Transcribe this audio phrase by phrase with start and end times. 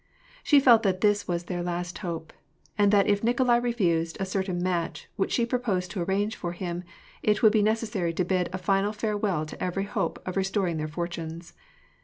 [0.41, 2.33] She felt that this was their last hope;
[2.75, 6.83] and that if Nikolai refused a certain match, which she proposed to arrange for him,
[7.21, 10.87] it would be necessary to bid a final farewell to every hope of restoring their
[10.87, 11.53] fortunes.